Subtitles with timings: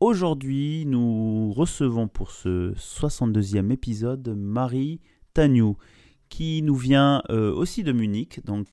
[0.00, 5.00] Aujourd'hui, nous recevons pour ce 62e épisode Marie
[5.32, 5.78] Tagnou,
[6.28, 8.44] qui nous vient euh, aussi de Munich.
[8.44, 8.66] Donc,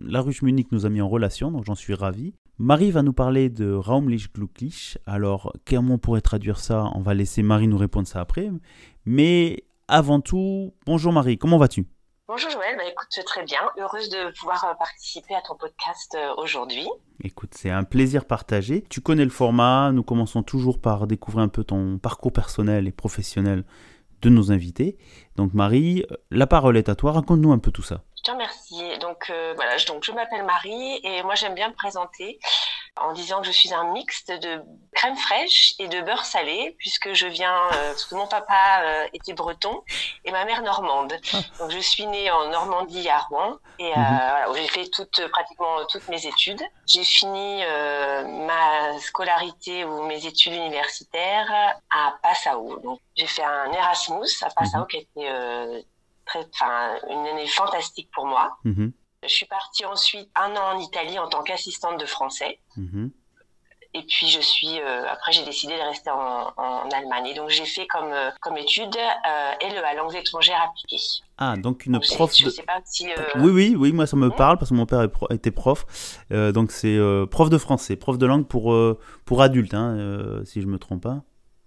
[0.00, 2.32] la ruche Munich nous a mis en relation, donc j'en suis ravi.
[2.56, 4.96] Marie va nous parler de Raumlich Glücklich.
[5.04, 6.90] Alors, comment on pourrait traduire ça?
[6.94, 8.50] On va laisser Marie nous répondre ça après.
[9.04, 11.88] Mais avant tout, bonjour Marie, comment vas-tu?
[12.32, 13.58] Bonjour Joël, bah, écoute, très bien.
[13.76, 16.88] Heureuse de pouvoir euh, participer à ton podcast euh, aujourd'hui.
[17.24, 18.84] Écoute, c'est un plaisir partagé.
[18.88, 22.92] Tu connais le format, nous commençons toujours par découvrir un peu ton parcours personnel et
[22.92, 23.64] professionnel
[24.22, 24.96] de nos invités.
[25.34, 28.04] Donc Marie, la parole est à toi, raconte-nous un peu tout ça.
[28.16, 28.96] Je te remercie.
[29.00, 32.38] Donc euh, voilà, donc je m'appelle Marie et moi j'aime bien me présenter
[32.96, 37.12] en disant que je suis un mixte de crème fraîche et de beurre salé, puisque
[37.12, 39.82] je viens, euh, parce que mon papa euh, était breton
[40.24, 41.14] et ma mère normande.
[41.32, 41.38] Ah.
[41.58, 44.18] Donc je suis née en Normandie à Rouen et euh, mhm.
[44.18, 46.62] voilà, j'ai fait toutes, pratiquement toutes mes études.
[46.86, 47.62] J'ai fini
[48.46, 52.80] ma scolarité ou mes études universitaires à Passau.
[52.82, 54.86] Donc j'ai fait un Erasmus à Passau mhm.
[54.86, 55.86] qui a été
[56.26, 58.58] très, enfin, une année fantastique pour moi.
[58.64, 58.92] Mhm.
[59.22, 62.58] Je suis partie ensuite un an en Italie en tant qu'assistante de français.
[62.76, 63.10] Mhm.
[63.92, 67.26] Et puis je suis euh, après j'ai décidé de rester en, Allemagne.
[67.26, 71.02] Et donc j'ai fait comme euh, comme étude euh, LEA langues étrangères appliquées.
[71.38, 72.32] Ah donc une prof.
[72.36, 73.08] Je sais pas si.
[73.36, 74.36] Oui oui oui moi ça me hmm?
[74.36, 75.84] parle parce que mon père était prof.
[76.30, 76.98] donc c'est
[77.30, 78.74] prof de français, prof de langue pour
[79.24, 81.22] pour adultes hein, si je me trompe pas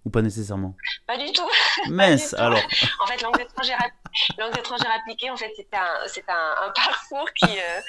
[0.05, 0.75] ou pas nécessairement.
[1.07, 1.47] Pas du tout.
[1.89, 2.59] Mince alors.
[2.99, 7.81] en fait langues étrangères appliquées, en fait, c'est un, un, parcours qui, euh,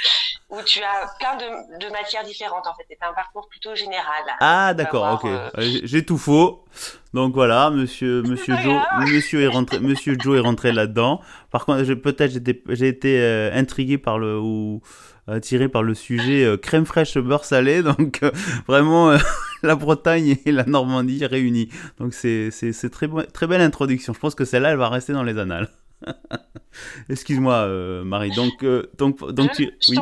[0.51, 2.67] où tu as plein de, de, matières différentes.
[2.67, 4.23] En fait, c'est un parcours plutôt général.
[4.41, 5.31] Ah, d'accord, ok.
[5.31, 6.65] Euh, euh, j'ai tout faux.
[7.13, 11.21] Donc voilà, monsieur, monsieur Joe, monsieur est rentré, monsieur Joe est rentré là-dedans.
[11.51, 12.33] Par contre, peut-être
[12.69, 14.83] j'ai été intrigué par le ou
[15.27, 17.83] attiré par le sujet crème fraîche beurre salé.
[17.99, 18.21] Donc
[18.67, 19.17] vraiment
[19.63, 21.69] la Bretagne et la Normandie réunies.
[21.99, 24.13] Donc c'est c'est très très belle introduction.
[24.13, 25.69] Je pense que celle-là, elle va rester dans les annales.
[27.09, 28.31] Excuse-moi, euh, Marie.
[28.35, 29.71] Donc, euh, donc, donc tu.
[29.89, 29.99] Oui.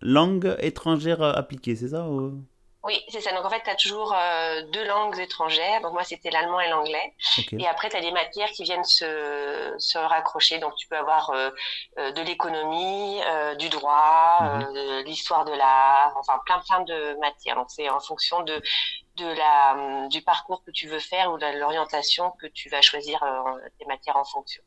[0.00, 2.08] Langue étrangère appliquée, c'est ça
[2.84, 3.32] Oui, c'est ça.
[3.32, 5.80] Donc en fait, tu as toujours euh, deux langues étrangères.
[5.82, 7.14] Donc moi, c'était l'allemand et l'anglais.
[7.58, 10.58] Et après, tu as des matières qui viennent se, se raccrocher.
[10.58, 11.30] Donc tu peux avoir
[11.96, 13.20] de l'économie,
[13.58, 14.72] du droit, mhm.
[14.72, 17.54] de l'histoire de l'art, enfin plein plein de matières.
[17.54, 18.60] Donc c'est en fonction de
[19.16, 23.22] de la, du parcours que tu veux faire ou de l'orientation que tu vas choisir
[23.22, 24.62] euh, des matières en fonction.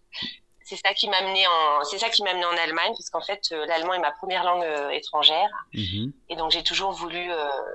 [0.66, 3.22] C'est ça qui m'a amené en, c'est ça qui m'a amené en Allemagne, parce qu'en
[3.22, 5.48] fait, euh, l'allemand est ma première langue euh, étrangère.
[5.76, 6.12] Mhm.
[6.30, 7.30] Et donc, j'ai toujours voulu,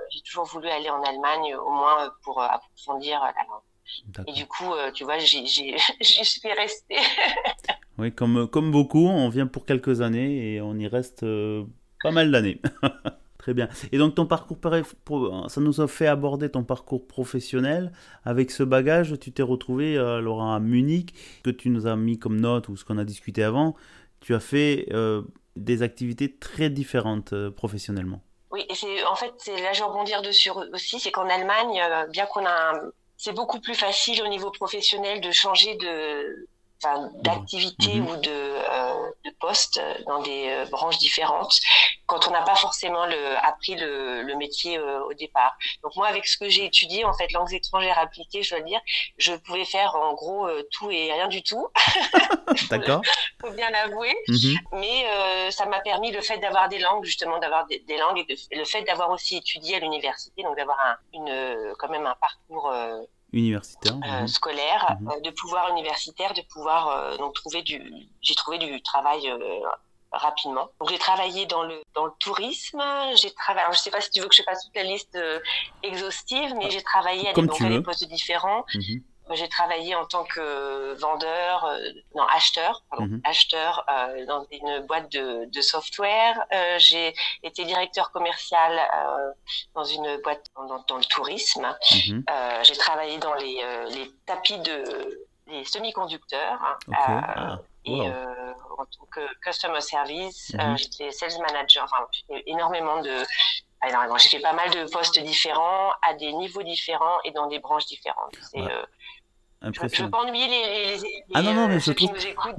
[0.09, 4.27] j'ai toujours voulu aller en Allemagne, au moins pour approfondir la langue.
[4.27, 6.97] Et du coup, tu vois, j'y suis restée.
[7.97, 11.25] oui, comme, comme beaucoup, on vient pour quelques années et on y reste
[12.03, 12.61] pas mal d'années.
[13.41, 13.69] Très bien.
[13.91, 14.59] Et donc ton parcours,
[15.47, 17.91] ça nous a fait aborder ton parcours professionnel.
[18.23, 22.19] Avec ce bagage, tu t'es retrouvé euh, alors à Munich, que tu nous as mis
[22.19, 23.75] comme note ou ce qu'on a discuté avant.
[24.19, 25.23] Tu as fait euh,
[25.55, 28.21] des activités très différentes euh, professionnellement.
[28.51, 28.67] Oui,
[29.09, 31.81] en fait, là je rebondir dessus aussi, c'est qu'en Allemagne,
[32.11, 32.73] bien qu'on a,
[33.17, 36.47] c'est beaucoup plus facile au niveau professionnel de changer de
[37.23, 38.07] d'activité mhm.
[38.07, 41.59] ou de, euh, de poste dans des euh, branches différentes
[42.05, 45.55] quand on n'a pas forcément le, appris le, le métier euh, au départ.
[45.83, 48.81] Donc moi, avec ce que j'ai étudié, en fait, langues étrangères appliquées, je dois dire,
[49.17, 51.67] je pouvais faire en gros tout et rien du tout.
[52.69, 53.01] D'accord.
[53.41, 54.13] faut bien l'avouer.
[54.27, 54.57] Mhm.
[54.73, 58.65] Mais ça m'a permis le fait d'avoir des langues, justement, d'avoir des, langues et, le
[58.65, 62.73] fait d'avoir aussi étudié à l'université, donc d'avoir un, une, quand même un parcours
[63.33, 65.09] universitaire, euh, scolaire, mhm.
[65.09, 67.81] euh, de pouvoir universitaire, de pouvoir euh, donc trouver du,
[68.21, 69.31] j'ai trouvé du travail
[70.11, 70.69] rapidement.
[70.79, 72.83] Donc j'ai travaillé dans le dans le tourisme,
[73.15, 73.63] j'ai travaillé.
[73.63, 75.17] Alors, je sais pas si tu veux que je fasse toute la liste
[75.83, 78.65] exhaustive, mais j'ai travaillé à des, donc, à des postes différents.
[79.33, 81.77] J'ai travaillé en tant que vendeur, euh,
[82.15, 83.21] non acheteur, pardon, mhm.
[83.23, 86.45] acheteur euh, dans une boîte de, de software.
[86.53, 87.13] Euh, j'ai
[87.43, 88.79] été directeur commercial
[89.75, 91.75] dans une boîte dans, dans le tourisme.
[92.07, 92.23] Mhm.
[92.63, 93.61] J'ai travaillé dans les,
[93.91, 96.59] les tapis de les semi-conducteurs.
[96.63, 100.77] Hein, ah, et en tant que customer service, mhm.
[100.77, 101.83] j'étais sales manager.
[101.83, 102.07] Enfin,
[102.45, 103.23] énormément de
[103.87, 104.17] énormément.
[104.17, 107.85] J'ai fait pas mal de postes différents, à des niveaux différents et dans des branches
[107.85, 108.37] différentes.
[108.51, 108.61] C'est
[109.63, 112.11] je veux pas ennuyer les, les, ah non non mais je trouve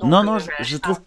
[0.04, 1.00] non non je, trouve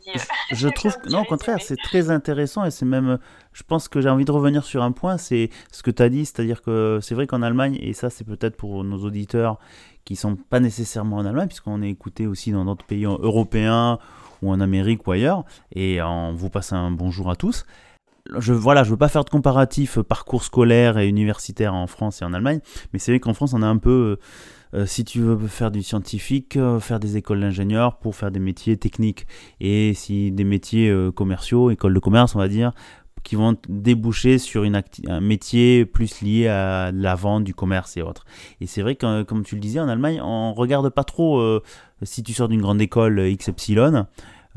[0.52, 3.18] je, trouve non au contraire c'est très intéressant et c'est même
[3.54, 6.10] je pense que j'ai envie de revenir sur un point c'est ce que tu as
[6.10, 9.58] dit c'est-à-dire que c'est vrai qu'en Allemagne et ça c'est peut-être pour nos auditeurs
[10.04, 13.98] qui sont pas nécessairement en Allemagne puisqu'on est écouté aussi dans d'autres pays européens
[14.42, 17.66] ou en Amérique ou ailleurs et on vous passe un bonjour à tous.
[18.38, 22.26] Je voilà, je veux pas faire de comparatif parcours scolaire et universitaire en France et
[22.26, 22.60] en Allemagne,
[22.92, 24.18] mais c'est vrai qu'en France on a un peu
[24.76, 28.40] euh, si tu veux faire du scientifique, euh, faire des écoles d'ingénieurs pour faire des
[28.40, 29.26] métiers techniques.
[29.62, 32.74] Et si des métiers euh, commerciaux, écoles de commerce, on va dire,
[33.24, 38.26] qui vont déboucher sur un métier plus lié à la vente, du commerce et autres.
[38.62, 41.60] Et c'est vrai que, comme tu le disais, en Allemagne, on regarde pas trop
[42.04, 44.06] si tu sors d'une grande école X Epsilon.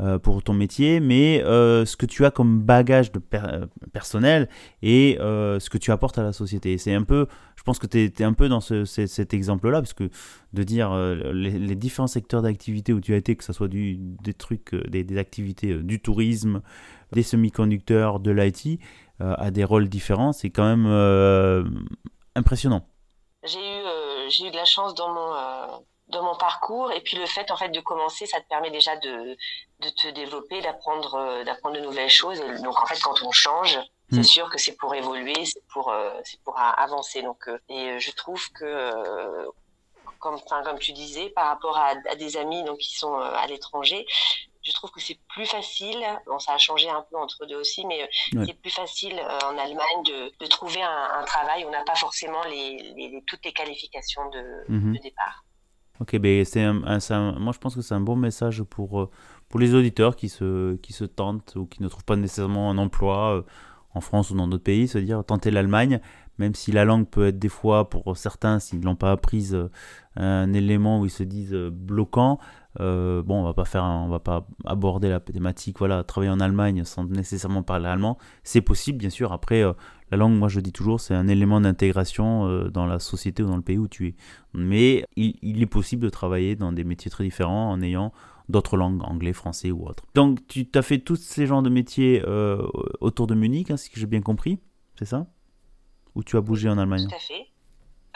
[0.00, 4.48] Euh, pour ton métier, mais euh, ce que tu as comme bagage de euh, personnel
[4.80, 6.78] et ce que tu apportes à la société.
[6.78, 10.08] C'est un peu, je pense que tu es, un peu dans cet exemple-là, parce que
[10.52, 10.94] de dire
[11.32, 15.74] les, différents secteurs d'activité où tu as été, que ce soit des trucs, des, activités
[15.74, 16.62] du tourisme,
[17.10, 18.80] des semi-conducteurs, de l'IT,
[19.18, 20.86] à des rôles différents, c'est quand même
[22.36, 22.86] impressionnant.
[23.42, 27.50] J'ai eu, eu de la chance dans mon dans mon parcours et puis le fait
[27.50, 29.36] en fait de commencer ça te permet déjà de,
[29.80, 33.32] de te développer d'apprendre euh, d'apprendre de nouvelles choses et donc en fait quand on
[33.32, 33.78] change
[34.10, 34.24] c'est mm.
[34.24, 38.10] sûr que c'est pour évoluer c'est pour euh, c'est pour avancer donc euh, et je
[38.12, 39.46] trouve que
[40.18, 43.46] comme enfin comme tu disais par rapport à, à des amis donc qui sont à
[43.46, 44.06] l'étranger
[44.62, 47.86] je trouve que c'est plus facile, bon ça a changé un peu entre deux aussi,
[47.86, 48.06] mais
[48.44, 51.94] c'est plus facile en Allemagne de, de trouver un, un, travail où on n'a pas
[51.94, 54.96] forcément les, les, toutes les qualifications de, mm-hmm.
[54.96, 55.44] de départ.
[56.00, 59.10] Ok, ben un, moi je pense que c'est un bon message pour, euh,
[59.48, 62.78] pour les auditeurs qui se, qui se tentent ou qui ne trouvent pas nécessairement un
[62.78, 63.42] emploi euh,
[63.94, 66.00] en France ou dans d'autres pays, se dire tenter l'Allemagne,
[66.38, 69.54] même si la langue peut être des fois pour certains, s'ils ne l'ont pas apprise,
[69.54, 69.70] euh,
[70.14, 72.38] un élément où ils se disent bloquant.
[72.78, 76.84] Bon, on va pas faire, on va pas aborder la thématique, voilà, travailler en Allemagne
[76.84, 79.32] sans nécessairement parler allemand, c'est possible bien sûr.
[79.32, 79.64] Après,
[80.10, 83.46] la langue, moi je dis toujours, c'est un élément d'intégration euh, dans la société ou
[83.46, 84.14] dans le pays où tu es.
[84.54, 88.12] Mais il, est possible de travailler dans des métiers très différents en ayant
[88.48, 90.04] d'autres langues, anglais, français ou autre.
[90.14, 92.66] Donc tu as fait tous ces genres de métiers euh,
[93.00, 94.58] autour de Munich, hein, si j'ai bien compris,
[94.98, 95.26] c'est ça?
[96.14, 97.06] Ou tu as bougé en Allemagne?
[97.06, 97.46] Tout à fait.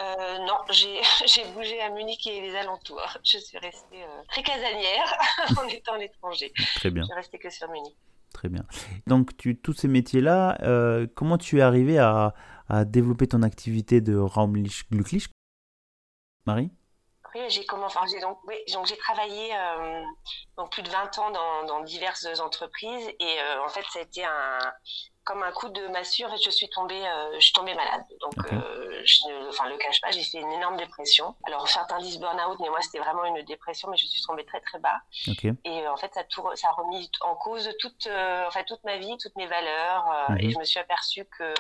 [0.03, 3.07] Euh, non, j'ai bougé à Munich et les alentours.
[3.25, 5.15] Je suis restée très casanière
[5.59, 6.53] en étant à l'étranger.
[6.77, 7.03] Très bien.
[7.03, 7.95] Je suis restée que sur Munich.
[8.33, 8.65] Très bien.
[9.07, 12.35] Donc, tu, tous ces métiers-là, euh, comment tu es arrivé à,
[12.69, 15.29] à, développer ton activité de Raumlich Glücklich
[16.47, 16.71] Marie?
[17.35, 20.03] Oui, j'ai enfin, donc, oui, donc j'ai travaillé euh,
[20.57, 24.03] donc plus de 20 ans dans, dans diverses entreprises et euh, en fait, ça a
[24.03, 24.59] été un,
[25.25, 28.05] comme un coup de massue, en fait, je suis tombée, euh, je suis tombée malade.
[28.21, 28.35] Donc,
[29.05, 31.35] je ne, enfin, le cache pas, j'ai fait une énorme dépression.
[31.47, 34.61] Alors, certains disent burn-out, mais moi, c'était vraiment une dépression, mais je suis tombée très,
[34.61, 35.01] très bas.
[35.65, 38.99] Et en fait, ça, tout, ça a remis en cause toute, en fait, toute ma
[38.99, 40.05] vie, toutes mes valeurs.
[40.39, 40.53] Et mhm.
[40.53, 41.55] je me suis aperçue que,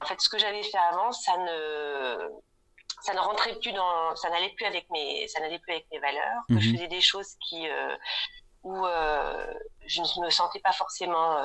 [0.00, 2.30] en fait, ce que j'avais fait avant, ça ne,
[3.04, 5.98] ça ne rentrait plus dans, ça n'allait plus avec mes, ça n'allait plus avec mes
[5.98, 6.42] valeurs.
[6.48, 6.76] Que je mhm.
[6.76, 7.66] faisais des choses qui,
[8.62, 8.74] où
[9.86, 11.36] je ne me sentais pas forcément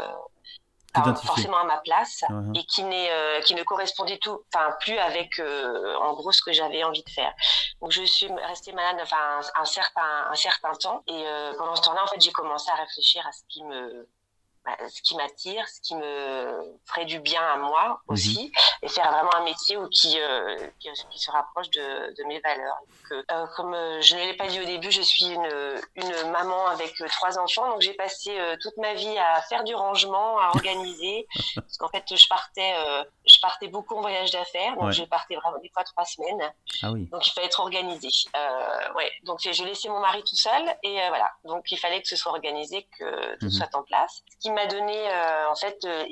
[0.94, 2.24] forcément à ma place
[2.56, 6.42] et qui n'est euh, qui ne correspondait tout enfin plus avec euh, en gros ce
[6.42, 7.34] que j'avais envie de faire
[7.82, 11.82] donc je suis restée malade enfin un, certain un certain temps et euh, pendant ce
[11.84, 14.08] temps-là en fait j'ai commencé à réfléchir à ce qui me
[14.90, 18.14] ce qui m'attire, ce qui me ferait du bien à moi mhm.
[18.14, 22.40] aussi, et faire vraiment un métier où qui, euh, qui, se rapproche de, de mes
[22.40, 22.78] valeurs.
[23.12, 25.50] euh, comme euh, je ne l'ai pas dit au début, je suis une,
[25.96, 29.76] une maman avec euh, trois enfants, donc j'ai passé toute ma vie à faire du
[29.76, 32.74] rangement, à organiser, parce qu'en fait je partais,
[33.26, 36.92] je partais beaucoup en voyage d'affaires, donc je partais vraiment des fois trois semaines, ah
[36.92, 37.08] oui.
[37.12, 38.10] donc il fallait être organisé.
[38.96, 42.16] ouais, donc je laissais mon mari tout seul, et voilà, donc il fallait que ce
[42.16, 43.52] soit organisé, que tout mhm.
[43.52, 44.22] soit en place.
[44.32, 46.04] Ce qui m'a donné euh, en fait euh,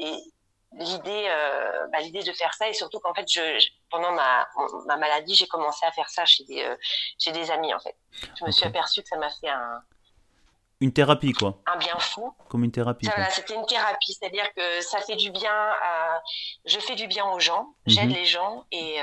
[0.74, 2.70] l'idée euh, bah, l'idée de faire ça.
[2.70, 4.48] Et surtout qu'en fait je, pendant ma,
[4.88, 6.76] ma maladie j'ai commencé à faire ça chez des
[7.18, 7.96] chez des amis en fait.
[8.40, 9.82] Je me suis aperçue que ça m'a fait un
[10.80, 11.60] une thérapie quoi.
[11.66, 12.32] un bien fou.
[12.50, 14.14] Comme une thérapie voilà, c'était une thérapie.
[14.14, 16.22] C'est à dire que ça fait du bien à...
[16.66, 18.16] je fais du bien aux gens j'aide mhm.
[18.16, 18.98] les gens et,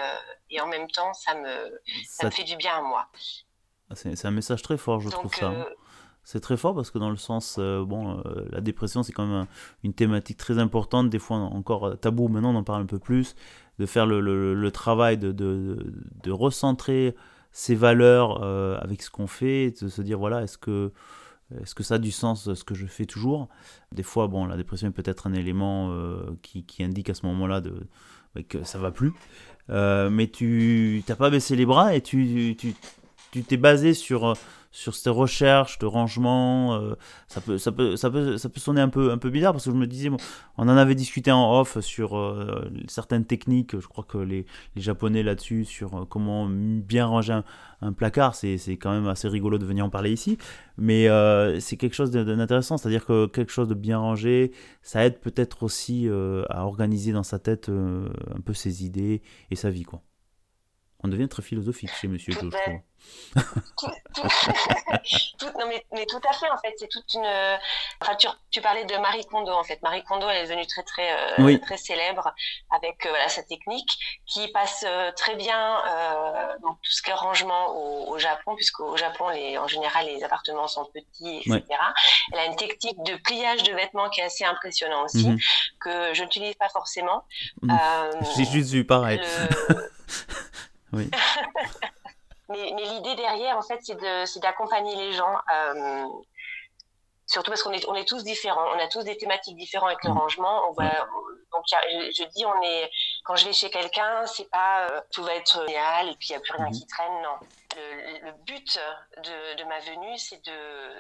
[0.51, 3.09] et en même temps ça me ça, me fait du bien à moi.
[3.91, 5.53] Ah, c'est un message très fort je trouve ça
[6.25, 9.27] c'est très fort parce que dans le sens, euh, bon, euh, la dépression c'est quand
[9.27, 9.47] même
[9.83, 12.99] une thématique très importante, des fois encore euh, tabou, maintenant on en parle un peu
[12.99, 13.37] plus,
[13.79, 17.15] de faire le, travail de, de, de, recentrer
[17.53, 18.43] ses valeurs
[18.83, 20.93] avec ce qu'on fait, de se dire voilà, est-ce que,
[21.61, 23.49] est-ce que ça a du sens ce que je fais toujours?
[23.93, 25.93] Des fois, bon, la dépression est peut-être un élément
[26.43, 27.75] qui, qui, indique à ce moment-là de
[28.49, 29.13] que ça va plus.
[29.69, 34.37] mais tu t'as pas baissé les bras et tu tu t'es basé sur
[34.75, 36.75] sur ces recherches de rangement.
[36.75, 36.97] Euh,
[37.29, 39.67] ça, peut, ça, peut, ça, peut, ça peut sonner un peu, un peu bizarre parce
[39.67, 40.11] que je me disais,
[40.59, 43.79] on en avait discuté en off sur euh, certaines techniques.
[43.79, 47.41] Je crois que les, les Japonais là-dessus, sur euh, comment bien ranger
[47.83, 50.39] un, placard, c'est quand même assez rigolo de venir en parler ici.
[50.77, 51.07] Mais
[51.61, 54.53] c'est quelque chose d'intéressant, c'est-à-dire que quelque chose de bien rangé,
[54.83, 56.09] ça aide peut-être aussi
[56.49, 59.83] à organiser dans sa tête un peu ses idées et sa vie.
[59.83, 60.01] quoi.
[61.05, 63.93] On devient très philosophique chez Monsieur Joe, je trouve.
[65.39, 67.27] tout, non, mais, mais, tout à fait, en fait, c'est toute une.
[68.01, 69.81] Enfin, tu, tu, parlais de Marie Kondo, en fait.
[69.83, 72.35] Marie Kondo, elle est devenue très, très, euh, très célèbre
[72.71, 73.89] avec euh, voilà, sa technique
[74.27, 75.79] qui passe euh, très bien
[76.63, 80.23] dans tout ce qui est rangement au, au Japon, puisqu'au Japon, les, en général, les
[80.25, 81.63] appartements sont petits, etc.
[82.33, 85.39] Elle a une technique de pliage de vêtements qui est assez impressionnante aussi, mhm.
[85.81, 87.25] que je n'utilise pas forcément.
[87.63, 87.79] Mhm.
[88.37, 89.21] J'ai juste vu pareil.
[90.95, 91.11] Oui.
[92.49, 95.37] mais, mais l'idée derrière, en fait, c'est d'accompagner les gens.
[95.53, 96.07] Euh,
[97.27, 100.05] surtout parce qu'on est, on est tous différents, on a tous des thématiques différentes avec
[100.05, 100.19] le mmh.
[100.19, 100.69] rangement.
[100.69, 100.91] On va,
[101.53, 102.91] donc je, dis, on est,
[103.25, 106.33] quand je vais chez quelqu'un, c'est pas euh, tout va être génial et puis il
[106.33, 106.73] n'y a plus rien mmh.
[106.73, 107.39] qui traîne, non
[107.77, 108.79] le, but
[109.19, 110.95] de, de, ma venue, c'est de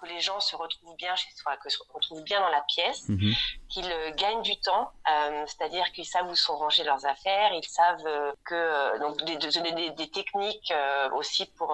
[0.00, 3.08] que les gens se retrouvent bien chez soi, que se retrouvent bien dans la pièce,
[3.08, 3.32] mhm.
[3.68, 7.68] qu'ils euh, gagnent du temps, euh, c'est-à-dire qu'ils savent où sont rangées leurs affaires, ils
[7.68, 10.72] savent euh, que donc des, des, des techniques
[11.14, 11.68] aussi pour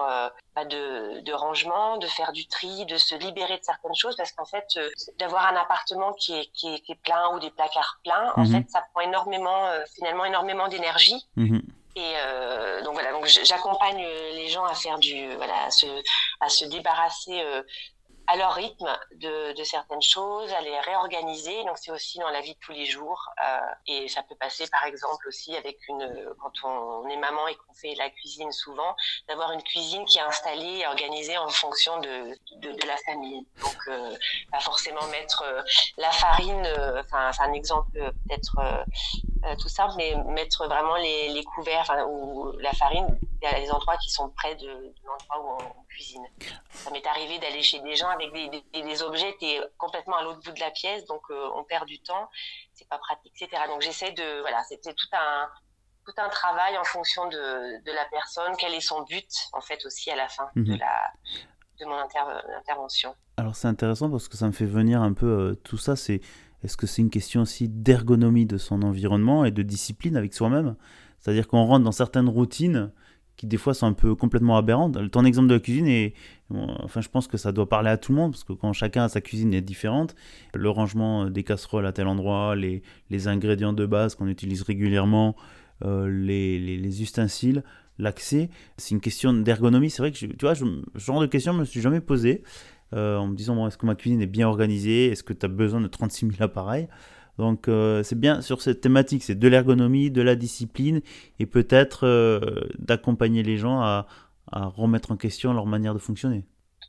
[0.55, 4.31] bah de, de, rangement, de faire du tri, de se libérer de certaines choses, parce
[4.31, 4.79] qu'en fait,
[5.19, 8.45] d'avoir un appartement qui est, qui est, qui est, plein ou des placards pleins, en
[8.45, 8.51] mhm.
[8.51, 11.27] fait, ça prend énormément, finalement, énormément d'énergie.
[11.35, 11.61] Mhm.
[11.97, 17.41] Et euh, donc voilà, donc j'accompagne les gens à faire du, voilà, à se, débarrasser
[17.41, 17.63] euh,
[18.27, 21.63] à leur rythme de, certaines choses, à les réorganiser.
[21.63, 23.29] Donc c'est aussi dans la vie de tous les jours.
[23.43, 27.55] Euh, et ça peut passer par exemple aussi avec une, quand on, est maman et
[27.55, 28.95] qu'on fait la cuisine souvent,
[29.29, 33.45] d'avoir une cuisine qui est installée et organisée en fonction de, de, la famille.
[33.61, 34.15] Donc euh,
[34.51, 35.61] pas forcément mettre euh,
[35.97, 38.85] la farine, euh, enfin c'est un exemple peut-être
[39.45, 43.97] euh, tout simple, mais mettre vraiment les, les couverts ou la farine a des endroits
[43.97, 46.25] qui sont près de, l'endroit où on, cuisine.
[46.71, 50.23] Ça m'est arrivé d'aller chez des gens avec des, des, objets qui étaient complètement à
[50.23, 52.29] l'autre bout de la pièce, donc euh, on perd du temps,
[52.73, 53.63] c'est pas pratique, etc.
[53.67, 55.49] Donc j'essaie de, voilà, c'était tout un,
[56.05, 59.85] tout un travail en fonction de, de, la personne, quel est son but, en fait,
[59.85, 60.77] aussi à la fin de, mhm.
[60.77, 61.13] la,
[61.79, 61.97] de mon
[62.57, 63.15] intervention.
[63.37, 66.21] Alors c'est intéressant parce que ça me fait venir un peu euh, tout ça, c'est
[66.63, 70.75] est-ce que c'est une question aussi d'ergonomie de son environnement et de discipline avec soi-même?
[71.19, 72.91] C'est-à-dire qu'on rentre dans certaines routines
[73.37, 74.97] qui des fois sont un peu complètement aberrantes.
[75.11, 76.15] Ton exemple de la cuisine est,
[76.51, 79.03] enfin, je pense que ça doit parler à tout le monde parce que quand chacun
[79.03, 80.15] a sa cuisine est différente,
[80.55, 85.35] le rangement des casseroles à tel endroit, les, les ingrédients de base qu'on utilise régulièrement,
[85.85, 87.63] euh, les, les, ustensiles,
[87.99, 89.91] l'accès, c'est une question d'ergonomie.
[89.91, 92.41] C'est vrai que tu vois, ce genre de question, je me suis jamais posé
[92.93, 95.45] euh, en me disant bon, est-ce que ma cuisine est bien organisée, est-ce que tu
[95.45, 96.87] as besoin de 36 000 appareils?
[97.37, 101.01] Donc euh, c'est bien sur cette thématique, c'est de l'ergonomie, de la discipline
[101.39, 102.39] et peut-être euh,
[102.79, 104.07] d'accompagner les gens à,
[104.51, 106.45] à, remettre en question leur manière de fonctionner.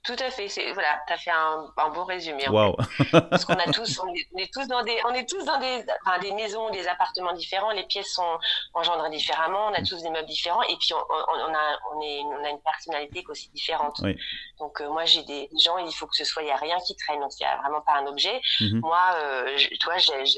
[0.09, 0.49] Tout à fait.
[0.73, 2.49] Voilà, tu as fait un, un, bon résumé.
[2.49, 2.75] Wow.
[3.13, 6.19] Parce qu'on a tous, on est, tous dans des, on est tous dans des, enfin,
[6.21, 7.73] des maisons, des appartements différents.
[7.73, 8.39] Les pièces sont
[8.73, 9.67] engendrées différemment.
[9.67, 10.63] On a tous des meubles différents.
[10.63, 14.01] Et puis on, on, a, on, est, on a une personnalité aussi différente.
[14.03, 14.17] Oui.
[14.59, 16.79] Donc euh, moi j'ai des gens, il faut que ce soit, il y a rien
[16.87, 17.21] qui traîne.
[17.21, 18.41] Donc il y a vraiment pas un objet.
[18.61, 18.81] Mhm.
[18.81, 19.97] Moi, euh, toi,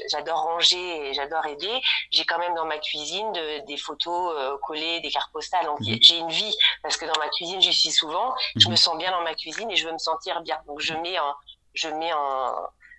[0.09, 1.81] j'adore ranger et j'adore aider.
[2.11, 5.65] J'ai quand même dans ma cuisine de, des photos euh, collées, des cartes postales.
[5.65, 5.97] Donc mhm.
[6.01, 8.35] j'ai une vie parce que dans ma cuisine, j'y suis souvent.
[8.57, 8.71] Je mhm.
[8.71, 10.59] me sens bien dans ma cuisine et je veux me sentir bien.
[10.67, 11.35] Donc je mets en,
[11.73, 12.53] je mets en,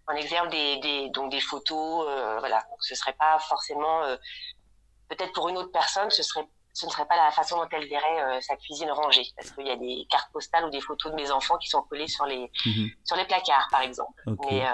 [0.06, 2.58] en exergue des, des, donc des photos, euh, voilà.
[2.70, 4.16] Donc ce serait pas forcément, euh,
[5.08, 7.86] peut-être pour une autre personne, ce serait ce ne serait pas la façon dont elle
[7.86, 11.12] verrait euh, sa cuisine rangée, parce qu'il y a des cartes postales ou des photos
[11.12, 12.88] de mes enfants qui sont collées sur les mhm.
[13.04, 14.22] sur les placards, par exemple.
[14.26, 14.64] Mais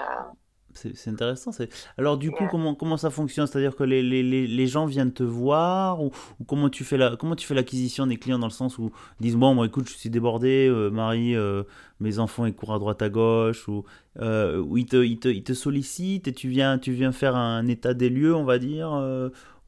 [0.73, 1.51] c'est intéressant.
[1.97, 3.47] Alors du coup, comment, comment ça fonctionne?
[3.47, 6.11] C'est-à-dire que les, les, les, gens viennent te voir ou,
[6.47, 9.23] comment tu fais la comment tu fais l'acquisition des clients dans le sens où ils
[9.23, 11.63] disent bon moi écoute je suis débordé euh, Marie euh,
[11.99, 13.83] mes enfants ils courent à droite à gauche ou
[14.19, 17.67] euh, ils te, ils, te, ils te sollicitent et tu viens tu viens faire un
[17.67, 18.89] état des lieux on va dire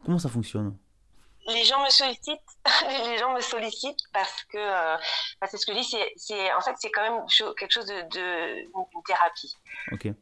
[0.06, 0.74] comment ça fonctionne?
[1.48, 2.40] Les gens me sollicitent,
[3.06, 4.98] les gens me sollicitent parce que, euh,
[5.48, 7.26] c'est ce que je dis, c'est, en fait, c'est quand même
[7.58, 9.56] quelque chose de, de une thérapie.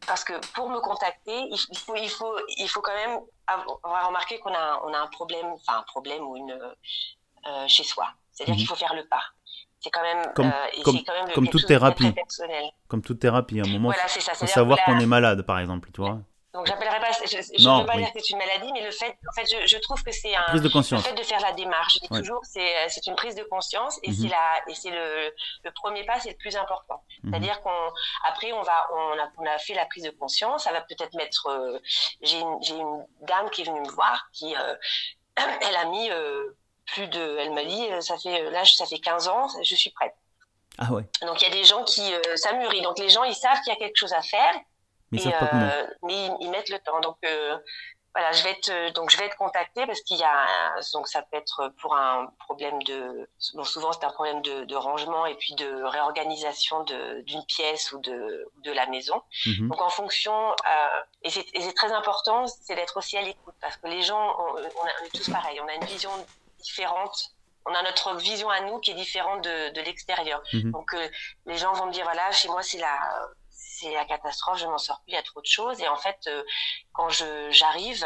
[0.07, 4.39] Parce que pour me contacter, il faut, il faut, il faut quand même avoir remarqué
[4.39, 6.51] qu'on a, on a un problème, enfin un problème ou une
[7.47, 8.07] euh, chez soi.
[8.31, 8.59] C'est-à-dire mhm.
[8.59, 9.23] qu'il faut faire le pas.
[9.81, 12.13] C'est quand même, comme, euh, comme, quand même comme toute thérapie.
[12.87, 16.01] Comme toute thérapie, à un moment, il faut savoir qu'on est malade, par exemple, tu
[16.01, 16.19] vois.
[16.53, 19.15] Donc j'appellerai pas, je ne veux pas dire que c'est une maladie, mais le fait,
[19.29, 21.03] en fait, je, je trouve que c'est un prise de conscience.
[21.03, 21.93] le fait de faire la démarche.
[21.93, 24.31] Je dis toujours, c'est c'est une prise de conscience et c'est mhm.
[24.31, 25.31] la et c'est le,
[25.63, 27.03] le premier pas, c'est le plus important.
[27.23, 27.31] Mhm.
[27.31, 27.91] C'est-à-dire qu'on
[28.27, 31.13] après on va on a on a fait la prise de conscience, ça va peut-être
[31.13, 31.47] mettre.
[31.47, 31.79] Euh,
[32.21, 34.75] j'ai une j'ai une dame qui est venue me voir qui euh,
[35.61, 39.27] elle a mis euh, plus de, elle m'a dit ça fait là ça fait 15
[39.27, 40.15] ans, je suis prête.
[40.79, 41.03] Ah ouais.
[41.21, 42.81] Donc il y a des gens qui ça mûrit.
[42.81, 44.55] Donc les gens ils savent qu'il y a quelque chose à faire
[45.11, 45.87] mais, euh,
[46.39, 46.99] ils, mettent le temps.
[47.01, 47.57] Donc euh,
[48.15, 51.07] voilà, je vais être euh, donc je vais être contactée parce qu'il y a donc
[51.07, 55.25] ça peut être pour un problème de bon, souvent c'est un problème de, de, rangement
[55.27, 59.21] et puis de réorganisation d'une pièce ou de de la maison.
[59.45, 59.69] Mhm.
[59.69, 63.87] Donc en fonction euh, et c'est très important, c'est d'être aussi à l'écoute parce que
[63.87, 66.11] les gens on, on, est tous pareils, on a une vision
[66.59, 67.31] différente
[67.65, 70.41] on a notre vision à nous qui est différente de, de l'extérieur.
[70.53, 70.71] Mhm.
[70.71, 70.95] Donc
[71.45, 72.97] les gens vont me dire voilà chez moi c'est la
[73.79, 75.79] c'est la catastrophe, je m'en sors plus, il y a trop de choses.
[75.81, 76.43] Et en fait, euh,
[76.93, 77.09] quand
[77.51, 78.05] j'arrive,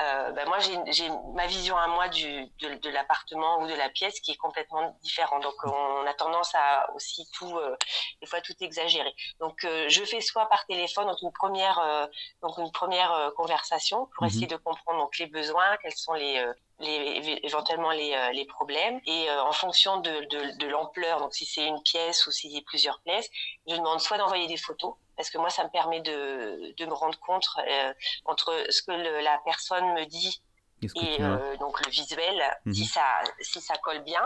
[0.00, 3.88] euh, ben moi j'ai ma vision à moi du, de, de l'appartement ou de la
[3.88, 5.42] pièce qui est complètement différente.
[5.42, 7.76] Donc on a tendance à aussi tout, euh,
[8.20, 9.12] des fois tout exagérer.
[9.40, 12.08] Donc euh, je fais soit par téléphone, donc une première,
[12.42, 14.28] donc une première conversation pour mhm.
[14.28, 16.46] essayer de comprendre donc les besoins, quels sont les
[16.80, 19.00] les, éventuellement les, euh, les problèmes.
[19.06, 22.52] Et euh, en fonction de, de, de l'ampleur, donc si c'est une pièce ou s'il
[22.52, 23.28] y a plusieurs pièces,
[23.66, 26.94] je demande soit d'envoyer des photos, parce que moi, ça me permet de, de me
[26.94, 27.92] rendre compte euh,
[28.24, 30.42] entre ce que la personne me dit
[30.82, 31.18] et
[31.58, 32.40] donc le visuel,
[32.72, 32.86] si, mhm.
[32.86, 33.02] ça,
[33.40, 34.24] si ça colle bien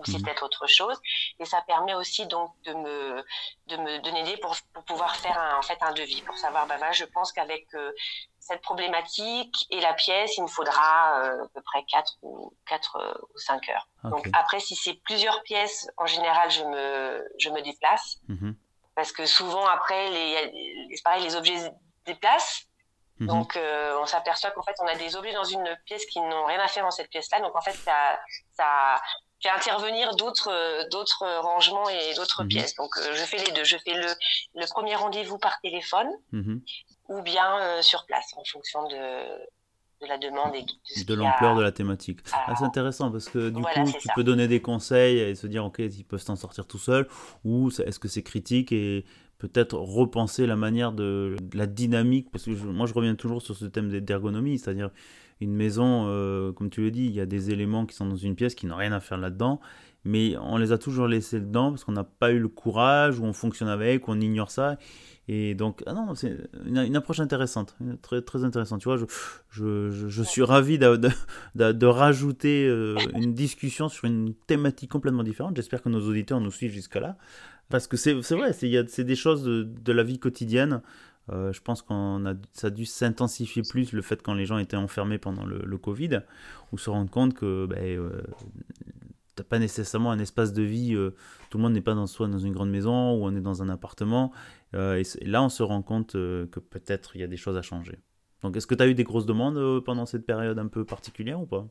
[0.00, 0.24] ou c'est mhm.
[0.24, 0.98] peut-être autre chose.
[1.38, 3.24] Et ça permet aussi donc de me,
[3.66, 6.66] de me donner des pour, pour pouvoir faire un, en fait un devis, pour savoir,
[6.66, 7.66] bah, je pense qu'avec
[8.40, 12.96] cette problématique et la pièce, il me faudra euh, à peu près 4 ou, 4
[12.96, 13.86] euh, ou 5 heures.
[14.04, 18.16] Donc après, si c'est plusieurs pièces, en général, je me, je me déplace.
[18.28, 18.56] Mhm.
[18.94, 21.68] Parce que souvent, après, les, pareil, les objets se
[22.06, 22.66] déplacent.
[23.18, 23.28] Mhm.
[23.28, 26.46] Donc, euh, on s'aperçoit qu'en fait, on a des objets dans une pièce qui n'ont
[26.46, 27.40] rien à faire dans cette pièce-là.
[27.40, 28.18] Donc, en fait, ça,
[28.52, 29.00] ça
[29.42, 32.48] fait intervenir d'autres, d'autres rangements et d'autres mhm.
[32.48, 32.74] pièces.
[32.74, 33.64] Donc, je fais les deux.
[33.64, 34.06] Je fais le,
[34.54, 36.08] le premier rendez-vous par téléphone
[37.10, 38.96] ou bien euh, sur place en fonction de,
[40.00, 42.20] de la demande et de, de l'ampleur de la thématique.
[42.32, 45.64] Ah, c'est intéressant parce que du coup, tu peux donner des conseils et se dire,
[45.64, 47.08] ok, ils peuvent s'en sortir tout seuls,
[47.44, 49.04] ou est-ce que c'est critique et
[49.38, 53.64] peut-être repenser la manière de, la dynamique, parce que moi je reviens toujours sur ce
[53.64, 54.90] thème d'ergonomie, c'est-à-dire
[55.40, 58.16] une maison, euh, comme tu le dis, il y a des éléments qui sont dans
[58.16, 59.60] une pièce qui n'ont rien à faire là-dedans,
[60.04, 63.24] mais on les a toujours laissés dedans parce qu'on n'a pas eu le courage, ou
[63.24, 64.76] on fonctionne avec, ou on ignore ça.
[65.28, 68.80] Et donc, ah non, c'est une, approche intéressante, très, très intéressante.
[68.80, 69.04] Tu vois, je,
[69.50, 75.22] je, je, suis ravi de, de, de, rajouter euh, une discussion sur une thématique complètement
[75.22, 75.54] différente.
[75.54, 77.16] J'espère que nos auditeurs nous suivent jusque-là.
[77.68, 80.82] Parce que c'est vrai, c'est des choses de, de, la vie quotidienne.
[81.30, 84.58] Euh, je pense qu'on a, ça a dû s'intensifier plus le fait quand les gens
[84.58, 86.20] étaient enfermés pendant le, le Covid,
[86.72, 88.22] ou se rendre compte que ben, euh,
[89.48, 90.94] pas nécessairement un espace de vie.
[90.94, 91.14] Euh,
[91.48, 93.62] tout le monde n'est pas dans, soit dans une grande maison ou on est dans
[93.62, 94.32] un appartement.
[94.74, 97.62] Euh, et, là, on se rend compte que peut-être il y a des choses à
[97.62, 97.98] changer.
[98.42, 101.40] Donc, est-ce que tu as eu des grosses demandes pendant cette période un peu particulière
[101.40, 101.66] ou pas?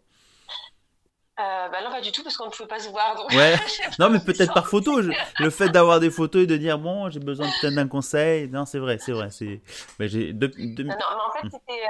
[1.39, 3.25] Bah non, pas du tout, parce qu'on ne pouvait pas se voir.
[3.32, 3.56] ouais.
[3.99, 4.99] non, mais peut-être par photo.
[4.99, 8.47] Le fait d'avoir des photos et de dire, bon, j'ai besoin peut-être d'un conseil.
[8.49, 9.30] Non, c'est vrai, c'est vrai.
[9.32, 9.62] C'est...
[9.99, 10.34] Mais j'ai...
[10.34, 10.49] Non,
[10.86, 10.95] non,
[11.28, 11.82] en fait, c'était.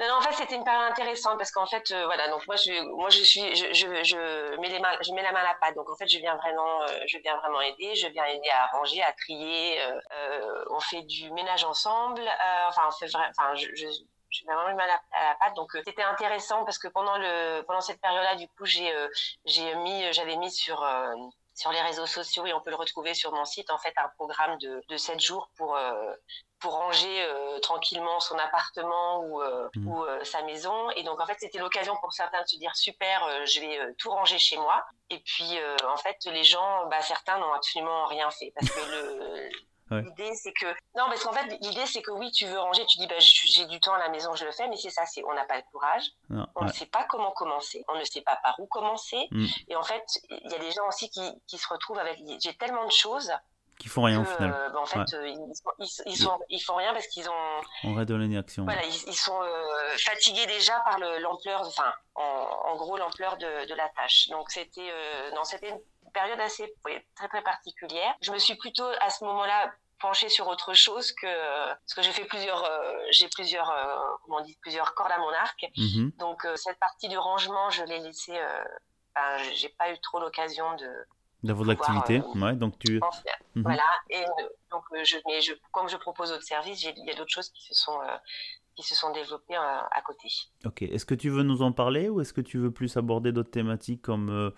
[0.00, 2.56] Non, non, en fait, c'était une période intéressante parce qu'en fait, euh, voilà, donc moi,
[2.56, 5.44] je, moi, je suis, je, je, je, mets les mains, je mets la main à
[5.44, 5.76] la pâte.
[5.76, 7.94] Donc, en fait, je viens vraiment, euh, je viens vraiment aider.
[7.94, 9.80] Je viens aider à ranger, à trier.
[9.82, 12.22] Euh, euh on fait du ménage ensemble.
[12.68, 13.86] enfin, on fait enfin, je,
[14.46, 15.54] mets vraiment les mains à la, pâte.
[15.54, 18.92] Donc, c'était intéressant parce que pendant le, pendant cette période-là, du coup, j'ai,
[19.44, 20.84] j'ai mis, j'avais mis sur
[21.54, 24.08] sur les réseaux sociaux et on peut le retrouver sur mon site en fait un
[24.16, 26.12] programme de, de 7 jours pour euh,
[26.58, 29.88] pour ranger euh, tranquillement son appartement ou, euh, mmh.
[29.88, 33.46] ou sa maison et donc en fait c'était l'occasion pour certains de se dire super
[33.46, 37.52] je vais tout ranger chez moi et puis en fait les gens bah, certains n'ont
[37.52, 39.48] absolument rien fait parce que le
[40.00, 40.66] L'idée, c'est que.
[40.96, 43.66] Non, parce qu'en fait, l'idée, c'est que oui, tu veux ranger, tu dis, bah, j'ai
[43.66, 45.56] du temps à la maison, je le fais, mais c'est ça, c'est on n'a pas
[45.56, 46.04] le courage,
[46.56, 49.28] on ne sait pas comment commencer, on ne sait pas par où commencer.
[49.30, 49.46] Mm.
[49.68, 52.18] Et en fait, il y a des gens aussi qui, qui se retrouvent avec.
[52.40, 53.32] J'ai tellement de choses.
[53.78, 54.52] Qui font rien au final.
[54.54, 55.28] Euh, bah, en fait, euh,
[56.06, 57.60] ils, sont, ils, font rien parce qu'ils ont.
[57.82, 58.64] On redonne action.
[58.64, 63.74] Voilà, ils, sont euh, fatigués déjà par l'ampleur, enfin, en, en, gros, l'ampleur de, de,
[63.74, 64.28] la tâche.
[64.28, 64.92] Donc, c'était.
[65.34, 66.72] non, c'était une période assez
[67.16, 68.14] très très particulière.
[68.20, 69.72] Je me suis plutôt à ce moment-là
[70.04, 74.38] penchée sur autre chose que parce que j'ai fait plusieurs euh, j'ai plusieurs euh, comment
[74.40, 75.64] on dit plusieurs cordes à mon arc.
[75.78, 76.12] Mhm.
[76.18, 78.32] Donc euh, cette partie du rangement, je l'ai laissé.
[79.14, 80.88] Ben, j'ai pas eu trop l'occasion de
[81.42, 83.00] D'avoir de l'activité, ouais, donc tu.
[83.54, 83.62] Mhm.
[83.62, 84.24] Voilà, et
[84.70, 87.62] donc je, mais je, comme je propose d'autres services, il y a d'autres choses qui
[87.62, 87.98] se sont
[88.74, 90.28] qui se sont développées à côté.
[90.64, 93.30] Ok, est-ce que tu veux nous en parler ou est-ce que tu veux plus aborder
[93.32, 94.52] d'autres thématiques comme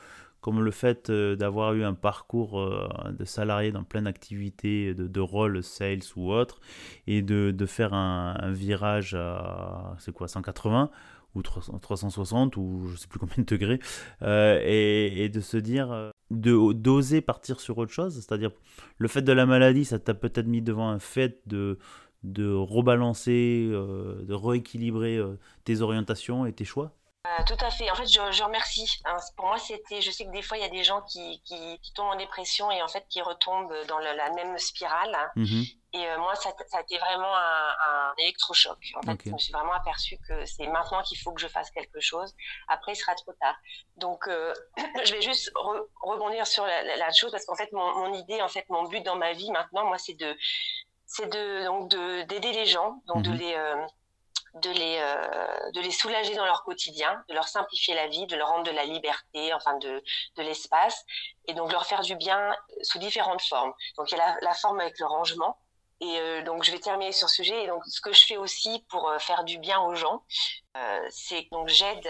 [0.47, 2.65] comme le fait d'avoir eu un parcours
[3.11, 6.61] de salarié dans plein d'activités, de, rôles sales ou autres,
[7.09, 10.89] et de, de faire un, virage à, c'est quoi, 180
[11.35, 13.81] ou 360 ou je sais plus combien de degrés,
[14.23, 18.53] euh, et, de se dire, euh, de d'oser partir sur autre chose, c'est-à-dire
[18.99, 21.77] le fait de la maladie, ça t'a peut-être mis devant un fait de,
[22.23, 25.21] de rebalancer, euh, de rééquilibrer
[25.65, 26.93] tes orientations et tes choix
[27.47, 27.91] tout à fait.
[27.91, 28.89] En fait, je, je remercie.
[29.05, 29.17] Hein.
[29.37, 30.01] Pour moi, c'était.
[30.01, 32.17] Je sais que des fois, il y a des gens qui, qui, qui, tombent en
[32.17, 35.17] dépression et en fait qui retombent dans la, même spirale.
[35.37, 35.63] Mmh
[35.93, 38.77] et euh, moi, ça, ça, a été vraiment un, un électrochoc.
[38.97, 41.71] En fait, je me suis vraiment aperçue que c'est maintenant qu'il faut que je fasse
[41.71, 42.35] quelque chose.
[42.69, 43.57] Après, il sera trop tard.
[43.97, 44.53] Donc, euh,
[45.05, 45.51] je vais juste
[46.03, 49.03] rebondir sur la, la, chose parce qu'en fait, mon, mon, idée, en fait, mon but
[49.05, 50.37] dans ma vie maintenant, moi, c'est de,
[51.07, 51.89] c'est de donc
[52.29, 53.87] d'aider les gens, donc de mmh les euh,
[54.63, 58.37] de les, euh, de les soulager dans leur quotidien, de leur simplifier la vie, de
[58.37, 60.03] leur rendre de la liberté, enfin de,
[60.37, 61.05] de l'espace,
[61.47, 63.73] et donc leur faire du bien sous différentes formes.
[63.97, 65.59] Donc il y a la, forme avec le rangement,
[66.01, 67.65] et euh, donc je vais terminer sur ce sujet.
[67.65, 70.23] Et donc ce que je fais aussi pour euh, faire du bien aux gens,
[70.77, 72.09] euh, c'est donc j'aide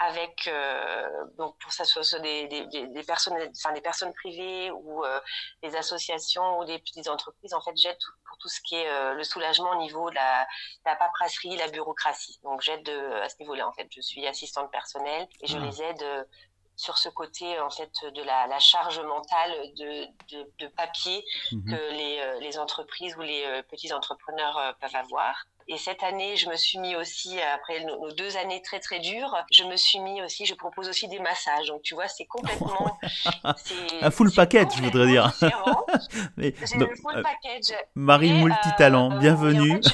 [0.00, 4.70] avec euh, donc pour ça soit, soit des, des, des, personnes enfin des personnes privées
[4.70, 5.20] ou euh,
[5.62, 9.12] des associations ou des petites entreprises en fait j'aide pour tout ce qui est euh,
[9.12, 10.46] le soulagement au niveau de la,
[10.86, 14.70] la paperasserie la bureaucratie donc j'aide à ce niveau là en fait je suis assistante
[14.70, 15.64] personnelle et je mmh.
[15.64, 16.28] les aide
[16.76, 21.70] sur ce côté en fait de la, la charge mentale de, de, de papier mmh.
[21.70, 26.56] que les, les entreprises ou les petits entrepreneurs peuvent avoir et cette année, je me
[26.56, 30.44] suis mis aussi, après nos, deux années très très dures, je me suis mis aussi,
[30.44, 31.68] je propose aussi des massages.
[31.68, 32.98] Donc tu vois, c'est complètement...
[34.02, 35.32] un full package, je voudrais dire.
[36.36, 37.72] Mais, le full euh, package.
[37.94, 39.80] Marie multitalent, euh, bienvenue.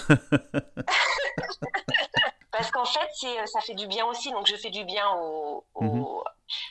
[2.51, 3.11] Parce qu'en fait,
[3.45, 4.31] ça fait du bien aussi.
[4.31, 6.25] Donc je fais du bien au, au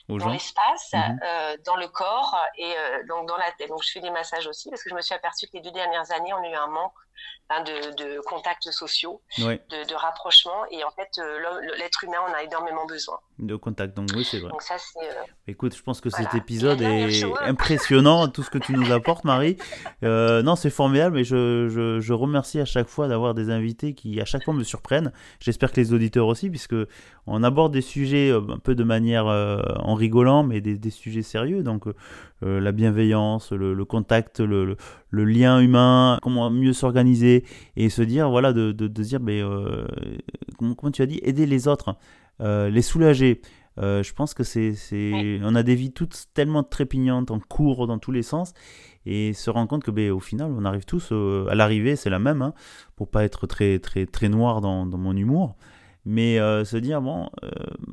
[0.10, 1.20] dans l'espace, mhm.
[1.24, 3.70] euh, dans le corps et euh, donc dans la tête.
[3.70, 5.72] Donc je fais des massages aussi parce que je me suis aperçue que les deux
[5.72, 6.94] dernières années, on a eu un manque
[7.50, 10.66] hein, de, de, contacts sociaux, de, de rapprochement.
[10.72, 11.40] Et en fait, euh,
[11.78, 13.20] l'être humain en a énormément besoin.
[13.40, 14.50] De contact, donc oui, c'est vrai.
[14.50, 15.10] Donc ça, c'est.
[15.48, 19.58] Écoute, je pense que cet épisode est impressionnant, tout ce que tu nous apportes, Marie.
[20.02, 24.22] Non, c'est formidable, et je, je, je, remercie à chaque fois d'avoir des invités qui,
[24.22, 25.12] à chaque fois, me surprennent.
[25.40, 26.76] J'espère que les auditeurs aussi, puisque
[27.28, 29.28] on aborde des sujets un peu de manière
[29.78, 31.64] en rigolant, mais des, des sujets sérieux.
[31.64, 31.86] Donc,
[32.42, 34.78] la bienveillance, le, le contact, le,
[35.10, 37.44] le, lien humain, comment mieux s'organiser
[37.76, 39.86] et se dire, voilà, de, de, de dire, mais, euh,
[40.58, 41.96] comment, comment, tu as dit, aider les autres,
[42.42, 43.42] euh, les soulager.
[43.78, 47.88] Euh, je pense que c'est, c'est, on a des vies toutes tellement trépignantes, en cours
[47.88, 48.54] dans tous les sens,
[49.06, 52.20] et se rend compte que, ben, au final, on arrive tous à l'arrivée, c'est la
[52.20, 52.54] même, hein,
[52.96, 55.56] pour pas être très, très, très noir dans, dans mon humour,
[56.06, 57.30] mais se dire, bon,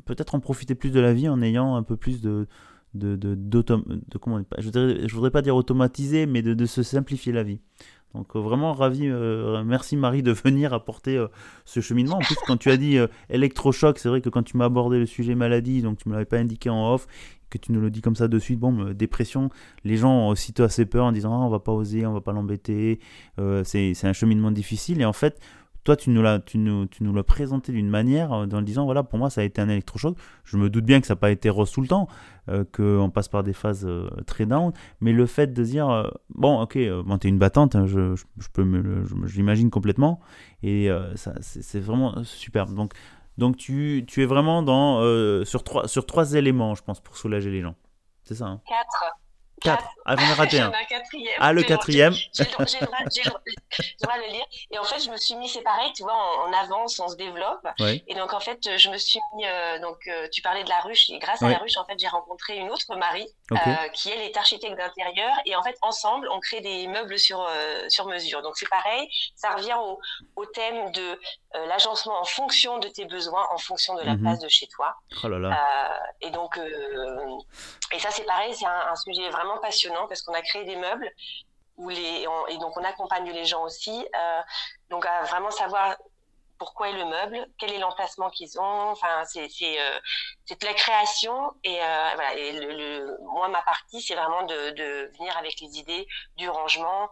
[0.05, 2.47] peut-être en profiter plus de la vie en ayant un peu plus de,
[2.93, 7.33] de, de, de comment je voudrais, voudrais pas dire automatiser, mais de, de se simplifier
[7.33, 7.59] la vie.
[8.13, 11.27] Donc euh, vraiment ravi, euh, merci Marie de venir apporter euh,
[11.65, 12.17] ce cheminement.
[12.17, 12.97] En plus, quand tu as dit
[13.29, 16.25] électrochoc, c'est vrai que quand tu m'as abordé le sujet maladie, donc tu me l'avais
[16.25, 17.07] pas indiqué en off,
[17.49, 19.49] que tu nous le dis comme ça de suite, bon, dépression,
[19.83, 22.21] les gens ont aussitôt assez peur en disant ah, on va pas oser, on va
[22.21, 22.99] pas l'embêter,
[23.63, 25.01] c'est un cheminement difficile.
[25.01, 25.39] Et en fait,
[25.83, 28.85] toi, tu nous l'as, tu nous, tu nous l'as présenté d'une manière, en euh, disant,
[28.85, 30.17] voilà, pour moi, ça a été un électrochoc.
[30.43, 32.07] Je me doute bien que ça n'a pas été rose tout le temps,
[32.49, 36.61] euh, qu'on passe par des phases euh, très down, mais le fait de dire, bon,
[36.61, 38.63] ok, bon, t'es une battante, hein, je, je, peux
[39.35, 40.19] l'imagine complètement,
[40.61, 42.67] et ça, c'est, vraiment super.
[42.67, 42.93] Donc,
[43.37, 45.01] donc tu, tu es vraiment dans,
[45.45, 47.75] sur, trois, sur trois éléments, je pense, pour soulager les gens.
[48.23, 48.61] C'est ça hein?
[48.67, 49.22] 4.
[49.63, 49.83] 4.
[50.05, 50.71] Ah, j'en ai raté un.
[51.39, 52.13] Ah, le quatrième.
[52.13, 54.45] J'ai le, droit de le lire.
[54.71, 57.15] Et en fait, je me suis mis, c'est pareil, tu vois, on, avance, on se
[57.15, 57.65] développe.
[57.79, 60.81] Et donc, en fait, je me suis mis, euh, donc, euh, tu parlais de la
[60.81, 61.09] ruche.
[61.09, 64.21] Et grâce à la ruche, en fait, j'ai rencontré une autre Marie, euh, qui, elle,
[64.21, 65.33] est architecte d'intérieur.
[65.45, 67.49] Et en fait, ensemble, on crée des meubles sur,
[67.87, 68.41] sur mesure.
[68.41, 69.09] Donc, c'est pareil.
[69.35, 69.99] Ça revient au,
[70.35, 71.19] au thème de
[71.67, 74.21] l'agencement en fonction de tes besoins, en fonction de la mhm.
[74.21, 74.95] place de chez toi.
[75.23, 76.03] Oh là là.
[76.21, 76.59] et donc,
[77.93, 81.09] et ça, c'est pareil, c'est un, sujet vraiment passionnant parce qu'on a créé des meubles
[81.77, 84.07] où les, et donc on accompagne les gens aussi.
[84.15, 84.41] Euh,
[84.89, 85.95] donc à vraiment savoir
[86.57, 88.89] pourquoi est le meuble, quel est l'emplacement qu'ils ont.
[88.91, 89.47] Enfin, c'est
[89.79, 89.99] euh,
[90.49, 96.07] de la création et euh, moi ma partie c'est vraiment de, venir avec les idées
[96.37, 97.09] du rangement.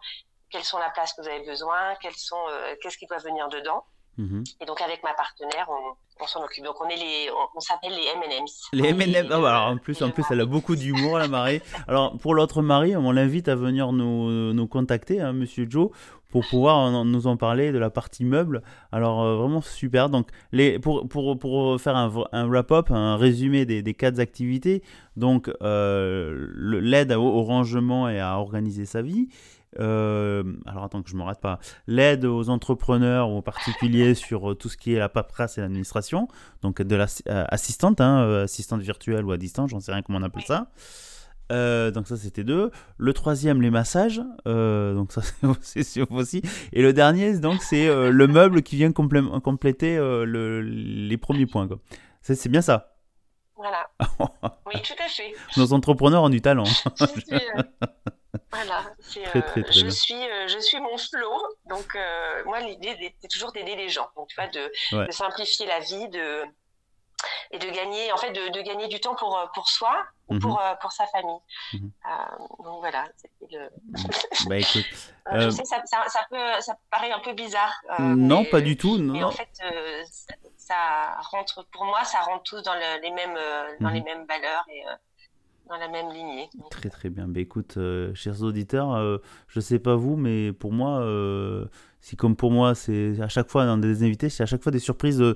[0.49, 2.45] Quelles sont la place que vous avez besoin, quels sont
[2.81, 3.85] qu'est-ce qui doit venir dedans.
[4.17, 4.43] Mhm.
[4.59, 6.63] Et donc avec ma partenaire, on, s'en occupe.
[6.63, 8.69] Donc on est les, on, s'appelle les M&M's.
[8.73, 9.31] Les M&M's.
[9.31, 11.61] Ah, bah, en plus, en plus, elle a beaucoup d'humour, la Marie.
[11.87, 15.89] Alors pour l'autre Marie, on l'invite à venir nous, nous contacter, hein, Monsieur Joe,
[16.29, 18.61] pour pouvoir nous en parler de la partie meuble.
[18.91, 20.09] Alors euh, vraiment super.
[20.09, 24.83] Donc les, pour, pour, pour faire un, un wrap-up, un résumé des, des quatre activités,
[25.15, 29.29] donc euh, l'aide au, rangement et à organiser sa vie.
[29.79, 31.59] Euh, alors attends que je me rate pas.
[31.87, 36.27] L'aide aux entrepreneurs ou aux particuliers sur tout ce qui est la paperasse et l'administration.
[36.61, 40.43] Donc de l'assistante, hein, assistante virtuelle ou à distance, j'en sais rien comment on appelle
[40.43, 40.71] ça.
[41.51, 42.71] Euh, donc ça c'était deux.
[42.97, 45.21] Le troisième les massages, euh, donc ça
[45.61, 46.41] c'est aussi.
[46.71, 51.67] Et le dernier donc c'est euh, le meuble qui vient compléter le, les premiers points.
[52.21, 52.95] C'est bien ça.
[53.55, 53.89] Voilà.
[54.65, 55.33] oui tout à fait.
[55.57, 56.63] Nos entrepreneurs ont du talent.
[58.51, 58.83] Voilà.
[59.09, 61.41] Très, très, très je suis je suis mon flow.
[61.67, 61.97] Donc
[62.45, 64.09] moi l'idée c'est toujours d'aider les gens.
[64.15, 64.71] Donc tu vois de,
[65.05, 66.45] de simplifier la vie de
[67.51, 70.53] et de gagner en fait de, de, gagner du temps pour pour soi ou pour
[70.53, 70.59] mhm.
[70.61, 71.39] euh, pour sa famille
[71.73, 71.91] mhm.
[72.05, 73.05] euh, donc voilà
[73.49, 73.69] le
[74.49, 74.85] bah écoute
[75.31, 78.77] euh, je sais ça, ça, ça, peut ça paraît un peu bizarre non pas du
[78.77, 79.13] tout non.
[79.13, 79.49] mais en fait
[80.57, 83.37] ça, rentre pour moi ça rentre tous dans les mêmes
[83.79, 84.05] dans les mhm.
[84.05, 84.83] mêmes valeurs et
[85.69, 86.49] dans la même lignée.
[86.69, 87.27] Très très bien.
[87.27, 87.77] Bah, écoute,
[88.13, 91.01] chers auditeurs, je sais pas vous, mais pour moi,
[92.01, 94.71] c'est comme pour moi, c'est à chaque fois dans des invités, c'est à chaque fois
[94.71, 95.35] des surprises, euh,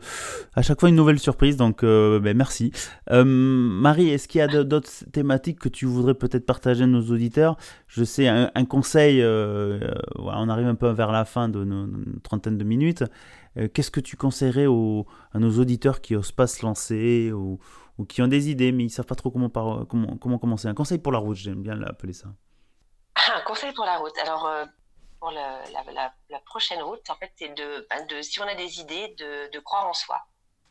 [0.56, 1.58] à chaque fois une nouvelle surprise.
[1.58, 2.72] Donc, euh, ben, merci.
[3.12, 7.04] Euh, Marie, est-ce qu'il y a d'autres thématiques que tu voudrais peut-être partager à nos
[7.04, 7.56] auditeurs?
[7.88, 11.88] Je sais, un, conseil, on arrive un peu vers la fin de nos,
[12.24, 13.04] trentaine de minutes.
[13.74, 17.60] Qu'est-ce que tu conseillerais aux, à nos auditeurs qui n'osent pas se lancer ou,
[18.10, 19.50] qui ont des idées mais ils ne savent pas trop comment,
[20.38, 22.28] commencer Un conseil pour la route, j'aime bien l'appeler ça.
[23.34, 24.18] Un conseil pour la route.
[24.22, 24.50] Alors,
[25.20, 26.14] pour la,
[26.46, 29.94] prochaine route, en fait, c'est de, ben, si on a des idées, de, croire en
[29.94, 30.22] soi,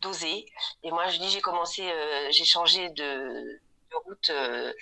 [0.01, 0.47] d'oser.
[0.83, 3.61] Et moi, je dis, j'ai commencé, euh, j'ai changé de,
[4.07, 4.73] route euh,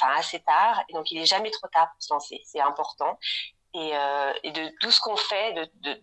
[0.00, 0.82] assez tard.
[0.88, 2.40] Et donc, il n'est jamais trop tard pour se lancer.
[2.44, 3.18] C'est important.
[3.74, 6.02] Et, euh, de tout ce qu'on fait, de,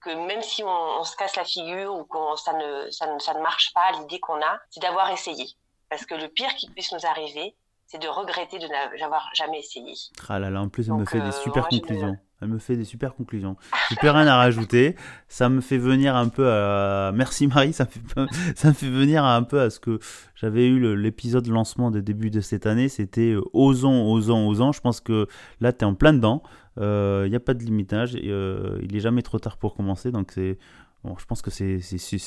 [0.00, 3.18] que même si on, on, se casse la figure ou que ça ne, ça ne,
[3.18, 5.46] ça ne marche pas, l'idée qu'on a, c'est d'avoir essayé.
[5.88, 7.54] Parce que le pire qui puisse nous arriver,
[7.86, 8.66] c'est de regretter de
[8.98, 9.92] n'avoir jamais essayé.
[10.28, 12.16] Ah là là, en plus, elle me fait des euh, super conclusions.
[12.40, 13.56] Elle me fait des super conclusions.
[13.88, 14.96] J'ai plus rien à rajouter.
[15.28, 17.12] Ça me fait venir un peu à.
[17.14, 19.98] Merci Marie, ça me fait, ça me fait venir un peu à ce que
[20.34, 22.88] j'avais eu l'épisode lancement des débuts de cette année.
[22.88, 24.72] C'était euh, osons, osons, osons.
[24.72, 25.28] Je pense que
[25.60, 26.42] là, tu es en plein dedans.
[26.76, 28.14] Il euh, n'y a pas de limitage.
[28.14, 30.10] Et, il n'est jamais trop tard pour commencer.
[30.10, 30.58] Donc, c'est.
[31.02, 31.80] Bon, je pense que c'est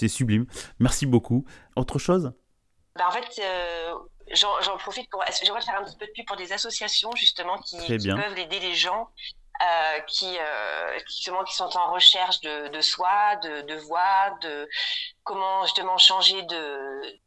[0.08, 0.46] sublime.
[0.80, 1.46] Merci beaucoup.
[1.76, 2.32] Autre chose?
[2.96, 3.42] Ben, En fait,
[4.34, 5.24] j'en profite pour.
[5.44, 8.76] J'aimerais faire un petit peu de pub pour des associations justement qui, peuvent aider les
[8.76, 9.10] gens
[9.62, 14.38] euh, qui, euh, qui, justement, qui sont en recherche de, de soi, de, de voix,
[14.42, 14.70] de
[15.24, 17.20] comment justement changer de, de,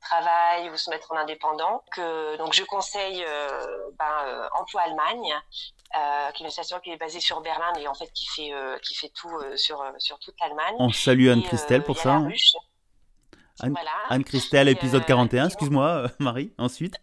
[0.00, 1.84] travail ou se mettre en indépendant.
[1.92, 5.34] Que, donc je conseille euh, ben, euh, Emploi Allemagne.
[5.96, 8.52] Euh, qui est une association qui est basée sur Berlin et en fait qui fait
[8.52, 10.74] euh, qui fait tout sur sur toute l'Allemagne.
[10.78, 12.14] On salue Anne Christelle pour ça.
[12.14, 12.30] Hein.
[14.08, 16.96] Anne-Christelle, épisode 41, euh, excuse-moi, euh, Marie, ensuite.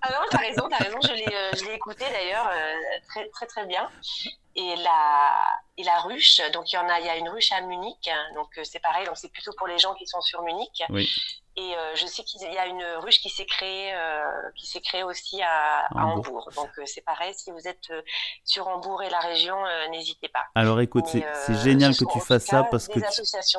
[0.00, 2.50] Ah non, t'as raison, t'as raison, je l'ai, euh, écouté d'ailleurs
[3.08, 3.88] très, très très bien.
[4.54, 5.46] Et la,
[5.78, 8.08] et la ruche, donc il y en a, il y a une ruche à Munich,
[8.08, 10.82] hein, donc c'est pareil, donc c'est plutôt pour les gens qui sont sur Munich.
[10.90, 11.10] Oui.
[11.56, 13.92] Et je sais qu'il y a une ruche qui s'est créée,
[14.56, 16.48] qui s'est créée aussi à, Hambourg.
[16.56, 17.92] Donc c'est pareil, si vous êtes
[18.44, 19.56] sur Hambourg et la région,
[19.90, 20.44] n'hésitez pas.
[20.54, 23.00] Alors écoute, c'est, génial que tu fasses ça parce que.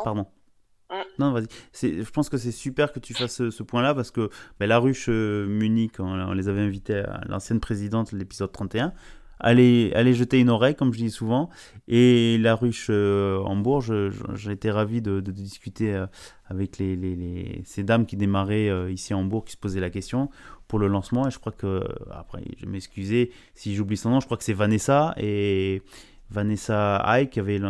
[0.04, 0.26] Pardon.
[0.94, 1.04] Mm.
[1.20, 1.48] Non, vas-y.
[1.74, 4.30] Je pense que c'est super que tu fasses ce, point-là parce que
[4.60, 8.94] ben, la ruche euh, Munich, on, les avait invités à l'ancienne présidente, l'épisode 31.
[9.40, 11.50] Allez, allez jeter une oreille, comme je dis souvent.
[11.88, 16.06] Et la ruche euh, Hambourg, j'ai été ravi de, discuter euh,
[16.48, 16.82] avec
[17.66, 20.30] ces dames qui démarraient ici à Hambourg, qui se posaient la question
[20.68, 21.28] pour le lancement.
[21.28, 24.54] Et je crois que, après, je m'excuser si j'oublie son nom, je crois que c'est
[24.54, 25.82] Vanessa et
[26.34, 27.62] Vanessa Hay qui avait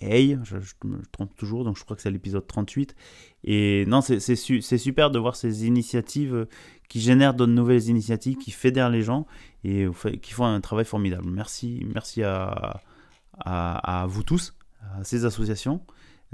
[0.00, 2.94] Hey, je, me trompe toujours, donc je crois que c'est l'épisode 38.
[3.44, 6.46] Et non, c'est super de voir ces initiatives
[6.88, 9.26] qui génèrent de nouvelles initiatives, qui fédèrent les gens
[9.64, 9.86] et
[10.20, 11.30] qui font un travail formidable.
[11.30, 12.80] Merci, merci à,
[13.38, 14.54] à, vous tous,
[14.98, 15.80] à ces associations.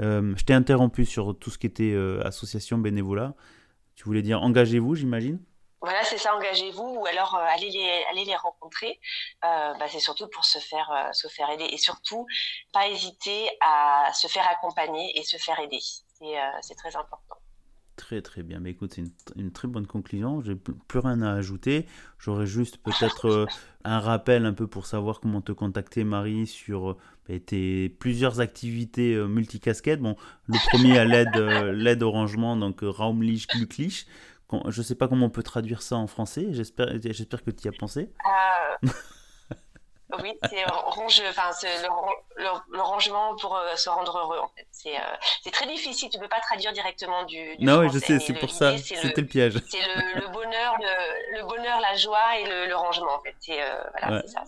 [0.00, 3.34] Euh, je t'ai interrompu sur tout ce qui était euh, association bénévolat.
[3.94, 5.38] Tu voulais dire engagez-vous, j'imagine?
[5.86, 8.98] Voilà, c'est ça, engagez-vous ou alors euh, allez, les, allez les rencontrer.
[9.44, 12.26] Euh, bah, c'est surtout pour se faire, euh, se faire aider et surtout
[12.72, 15.78] pas hésiter à se faire accompagner et se faire aider.
[15.78, 17.36] C'est très important.
[17.94, 18.58] Très très bien.
[18.58, 19.04] Mais écoute, c'est
[19.36, 20.42] une, très bonne conclusion.
[20.42, 21.86] J'ai plus rien à ajouter.
[22.18, 23.46] J'aurais juste peut-être
[23.84, 26.96] un rappel un peu pour savoir comment te contacter, Marie, sur
[27.28, 30.00] bah, tes plusieurs activités multicasquettes.
[30.00, 30.16] Bon,
[30.48, 34.08] le premier à l'aide l'aide au rangement, donc Raumlich Glücklich.
[34.68, 36.48] Je ne sais pas comment on peut traduire ça en français.
[36.50, 38.12] J'espère que tu y as pensé.
[40.22, 41.50] Oui, c'est range, enfin,
[42.36, 44.38] le, rangement pour euh, se rendre heureux.
[44.38, 46.08] En fait, c'est euh, très difficile.
[46.10, 47.56] Tu peux pas traduire directement du.
[47.58, 48.20] non, oui, je sais.
[48.20, 48.78] C'est pour ça.
[48.78, 49.54] C'était le, piège.
[49.68, 53.16] C'est le, bonheur, le, bonheur, la joie et le, rangement.
[53.16, 54.44] En fait, c'est euh, voilà, ça.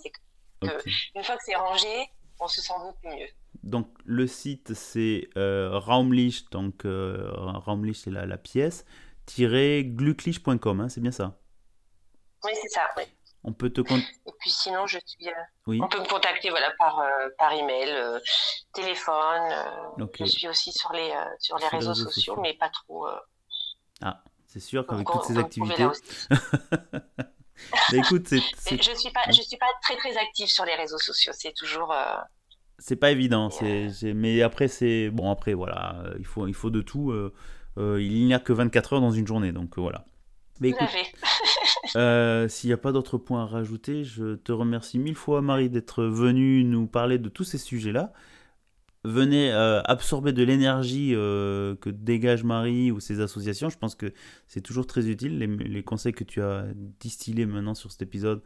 [1.15, 2.09] Une fois que c'est rangé,
[2.41, 3.29] on se sent beaucoup mieux.
[3.65, 8.85] Donc le site c'est Raumlich, donc Raumlich c'est la, la pièce,
[9.37, 11.39] glucklich.com, hein, c'est bien ça
[12.45, 13.05] Oui, c'est ça, oui.
[13.45, 15.29] On peut te Et puis sinon, je suis.
[15.29, 15.33] Euh,
[15.81, 18.19] on peut me contacter voilà par euh, par email, euh,
[18.75, 19.51] téléphone.
[20.19, 23.07] Je suis aussi sur les sur les, réseaux, sociaux, mais pas trop.
[24.03, 25.87] Ah, c'est sûr qu'avec toutes ces activités.
[27.95, 31.33] écoute, c'est, je suis pas je suis pas très très active sur les réseaux sociaux.
[31.35, 31.95] C'est toujours.
[32.79, 33.51] C'est pas évident.
[33.51, 37.13] C'est, mais après c'est bon après voilà il faut il faut de tout.
[37.79, 40.05] Il n'y a que 24 heures dans une journée donc voilà.
[40.61, 40.89] Mais écoute,
[41.97, 45.71] euh, S'il n'y a pas d'autres points à rajouter, je te remercie mille fois, Marie,
[45.71, 48.13] d'être venue nous parler de tous ces sujets-là.
[49.05, 53.71] Venez euh, absorber de l'énergie euh, que dégage Marie ou ses associations.
[53.71, 54.13] Je pense que
[54.49, 55.39] c'est toujours très utile.
[55.39, 56.67] Les, conseils que tu as
[56.99, 58.43] distillés maintenant sur cet épisode,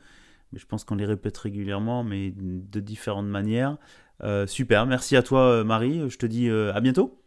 [0.53, 3.79] mais je pense qu'on les répète régulièrement, mais de différentes manières.
[4.47, 6.09] super, merci à toi, Marie.
[6.11, 7.22] Je te dis à bientôt.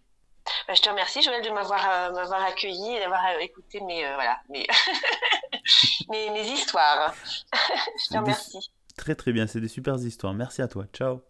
[0.68, 4.06] Bah, je te remercie, Joël, de m'avoir euh, m'avoir accueilli et d'avoir euh, écouté mes,
[4.06, 4.68] euh, voilà, mes,
[6.10, 7.14] mes, histoires.
[7.54, 8.72] je te remercie.
[8.98, 10.34] Très très bien, c'est des super histoires.
[10.34, 10.86] Merci à toi.
[10.94, 11.22] Ciao.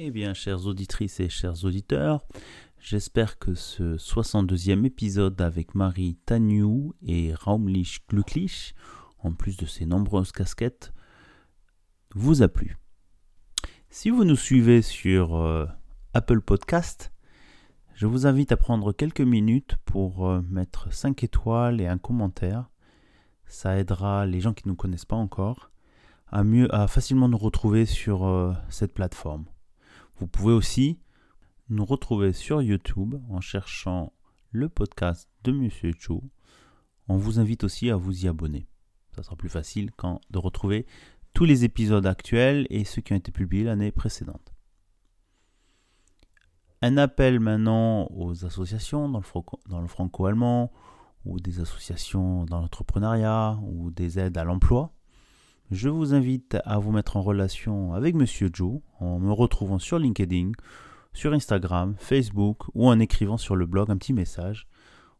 [0.00, 2.24] Eh bien, chères auditrices et chers auditeurs,
[2.80, 8.74] J'espère que ce 62e épisode avec Marie Tagnou et Raumlich Glücklich,
[9.18, 10.92] en plus de ses nombreuses casquettes,
[12.14, 12.78] vous a plu.
[13.90, 15.66] Si vous nous suivez sur euh,
[16.14, 17.12] Apple Podcast,
[17.94, 22.70] je vous invite à prendre quelques minutes pour euh, mettre 5 étoiles et un commentaire.
[23.46, 25.72] Ça aidera les gens qui ne nous connaissent pas encore
[26.30, 29.46] à mieux à facilement nous retrouver sur euh, cette plateforme.
[30.18, 31.00] Vous pouvez aussi
[31.70, 34.12] nous retrouver sur YouTube en cherchant
[34.52, 36.22] le podcast de Monsieur Cho.
[37.08, 38.66] On vous invite aussi à vous y abonner.
[39.14, 40.86] Ça sera plus facile quand de retrouver
[41.34, 44.54] tous les épisodes actuels et ceux qui ont été publiés l'année précédente.
[46.80, 50.72] Un appel maintenant aux associations dans le, dans le franco-allemand
[51.26, 54.94] ou des associations dans l'entrepreneuriat ou des aides à l'emploi.
[55.70, 59.98] Je vous invite à vous mettre en relation avec Monsieur Joe en me retrouvant sur
[59.98, 60.52] LinkedIn
[61.18, 64.68] sur Instagram, Facebook ou en écrivant sur le blog un petit message.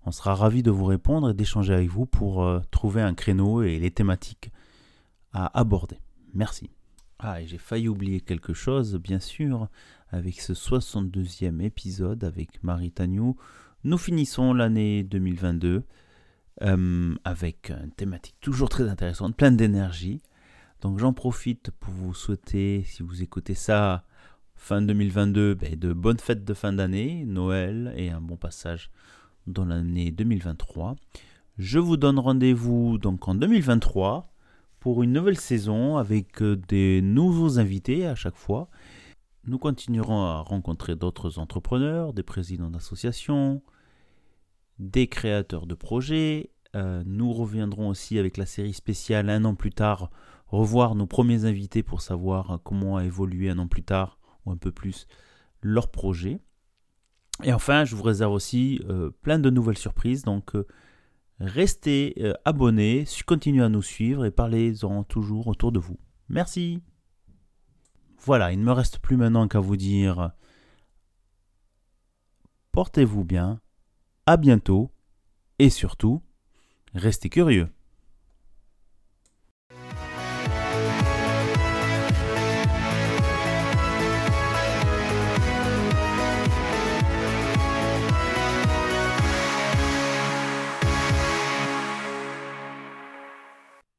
[0.06, 3.64] On sera ravi de vous répondre et d'échanger avec vous pour euh, trouver un créneau
[3.64, 4.52] et les thématiques
[5.32, 5.98] à aborder.
[6.34, 6.70] Merci.
[7.18, 9.66] Ah, et j'ai failli oublier quelque chose, bien sûr,
[10.10, 13.36] avec ce 62e épisode avec Marie Tagnou.
[13.82, 15.82] Nous finissons l'année 2022
[16.62, 20.22] euh, avec une thématique toujours très intéressante, pleine d'énergie.
[20.80, 24.04] Donc j'en profite pour vous souhaiter, si vous écoutez ça
[24.58, 28.90] fin 2022, ben, de bonnes fêtes de fin d'année, Noël et un bon passage
[29.46, 30.96] dans l'année 2023.
[31.56, 34.30] Je vous donne rendez-vous donc en 2023
[34.80, 38.68] pour une nouvelle saison avec euh, des nouveaux invités à chaque fois.
[39.46, 43.62] Nous continuerons à rencontrer d'autres entrepreneurs, des présidents d'associations,
[44.78, 46.50] des créateurs de projets.
[46.74, 50.10] Euh, nous reviendrons aussi avec la série spéciale un an plus tard,
[50.48, 54.18] revoir nos premiers invités pour savoir comment a évolué un an plus tard
[54.50, 55.06] un peu plus
[55.62, 56.40] leur projet.
[57.44, 60.22] Et enfin, je vous réserve aussi euh, plein de nouvelles surprises.
[60.22, 60.66] Donc, euh,
[61.40, 65.98] restez euh, abonnés, continuez à nous suivre et parlez-en toujours autour de vous.
[66.28, 66.82] Merci.
[68.24, 70.32] Voilà, il ne me reste plus maintenant qu'à vous dire
[72.72, 73.60] portez-vous bien,
[74.26, 74.92] à bientôt
[75.58, 76.22] et surtout,
[76.94, 77.68] restez curieux.